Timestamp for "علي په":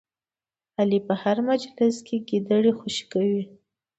0.79-1.13